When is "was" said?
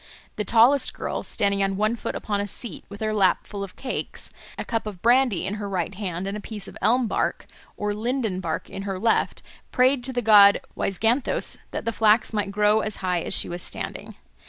13.47-13.61